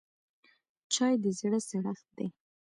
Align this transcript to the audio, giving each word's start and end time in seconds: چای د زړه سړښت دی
چای 0.93 1.13
د 1.23 1.25
زړه 1.39 1.59
سړښت 1.69 2.07
دی 2.17 2.27